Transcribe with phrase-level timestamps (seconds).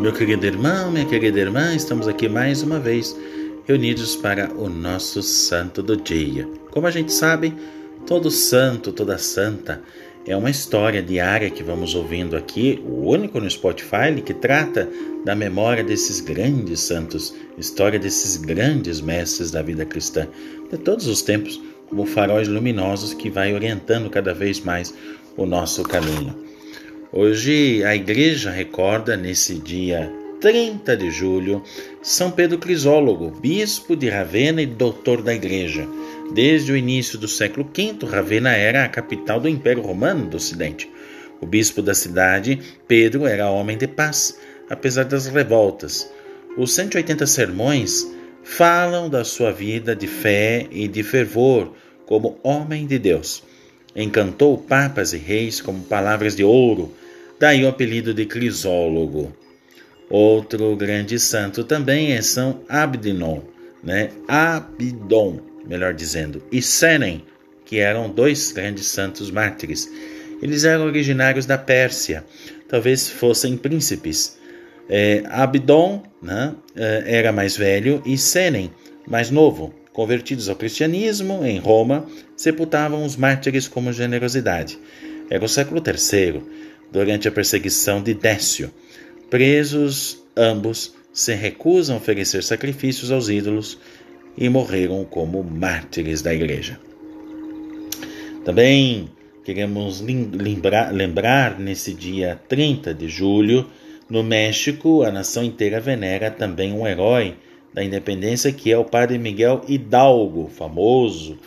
[0.00, 3.16] Meu querido irmão, minha querida irmã, estamos aqui mais uma vez
[3.64, 6.48] reunidos para o nosso santo do dia.
[6.72, 7.54] Como a gente sabe,
[8.04, 9.80] todo santo, toda santa
[10.26, 14.88] é uma história diária que vamos ouvindo aqui, o único no Spotify que trata
[15.24, 20.26] da memória desses grandes santos, história desses grandes mestres da vida cristã,
[20.70, 24.92] de todos os tempos, como faróis luminosos que vai orientando cada vez mais
[25.36, 26.43] o nosso caminho.
[27.16, 31.62] Hoje a igreja recorda nesse dia 30 de julho
[32.02, 35.86] São Pedro Crisólogo, bispo de Ravenna e doutor da igreja.
[36.34, 40.90] Desde o início do século V, Ravenna era a capital do Império Romano do Ocidente.
[41.40, 42.58] O bispo da cidade,
[42.88, 44.36] Pedro, era homem de paz,
[44.68, 46.10] apesar das revoltas.
[46.58, 51.74] Os 180 sermões falam da sua vida de fé e de fervor
[52.06, 53.44] como homem de Deus.
[53.94, 56.92] Encantou papas e reis como palavras de ouro,
[57.44, 59.30] daí o apelido de Crisólogo.
[60.08, 63.42] Outro grande santo também é São Abdinon,
[63.82, 64.08] né?
[64.26, 67.22] Abidon, melhor dizendo, e Senen,
[67.66, 69.86] que eram dois grandes santos mártires.
[70.40, 72.24] Eles eram originários da Pérsia,
[72.66, 74.38] talvez fossem príncipes.
[74.88, 78.70] É, Abidon né, é, era mais velho e Senen
[79.06, 79.74] mais novo.
[79.92, 84.78] Convertidos ao cristianismo em Roma, sepultavam os mártires como generosidade.
[85.28, 86.42] Era o século III,
[86.94, 88.72] durante a perseguição de Décio.
[89.28, 93.76] Presos, ambos se recusam a oferecer sacrifícios aos ídolos
[94.38, 96.78] e morreram como mártires da igreja.
[98.44, 99.10] Também
[99.44, 103.68] queremos lembrar, lembrar nesse dia 30 de julho,
[104.08, 107.34] no México, a nação inteira venera também um herói
[107.72, 111.38] da independência, que é o padre Miguel Hidalgo, famoso.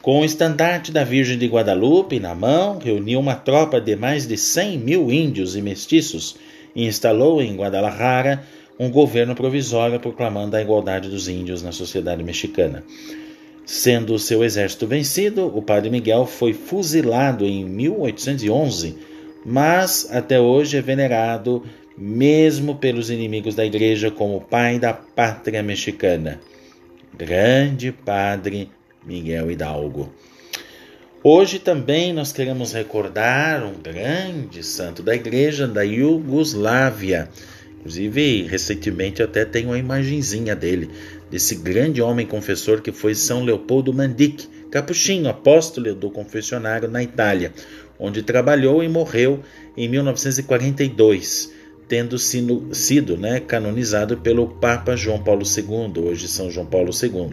[0.00, 4.36] Com o estandarte da Virgem de Guadalupe na mão, reuniu uma tropa de mais de
[4.36, 6.36] 100 mil índios e mestiços
[6.74, 8.44] e instalou em Guadalajara
[8.78, 12.84] um governo provisório proclamando a igualdade dos índios na sociedade mexicana.
[13.66, 18.96] Sendo seu exército vencido, o padre Miguel foi fuzilado em 1811,
[19.44, 21.64] mas até hoje é venerado
[21.98, 26.40] mesmo pelos inimigos da igreja, como pai da pátria mexicana.
[27.16, 28.70] Grande Padre
[29.04, 30.12] Miguel Hidalgo.
[31.22, 37.28] Hoje também nós queremos recordar um grande santo da igreja da Iugoslávia.
[37.78, 40.90] Inclusive, recentemente eu até tenho uma imagenzinha dele,
[41.30, 47.52] desse grande homem confessor que foi São Leopoldo Mandic, capuchinho, apóstolo do confessionário na Itália,
[47.98, 49.42] onde trabalhou e morreu
[49.76, 51.57] em 1942
[51.88, 57.30] tendo sido, sido né, canonizado pelo Papa João Paulo II, hoje São João Paulo II,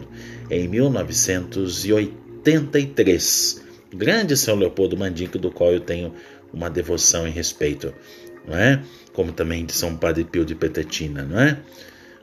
[0.50, 3.62] em 1983.
[3.94, 6.14] Grande São Leopoldo Mandico, do qual eu tenho
[6.52, 7.92] uma devoção e respeito,
[8.48, 8.80] não é?
[9.12, 11.58] Como também de São Padre Pio de Petetina, não é?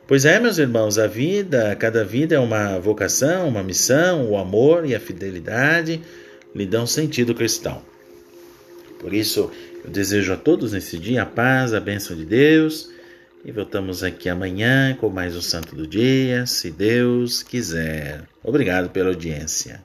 [0.08, 4.86] Pois é, meus irmãos, a vida, cada vida é uma vocação, uma missão, o amor
[4.86, 6.02] e a fidelidade
[6.54, 7.93] lhe dão sentido cristão.
[9.03, 9.52] Por isso,
[9.84, 12.90] eu desejo a todos nesse dia a paz, a bênção de Deus.
[13.44, 18.24] E voltamos aqui amanhã com mais um Santo do Dia, se Deus quiser.
[18.41, 19.84] Obrigado pela audiência.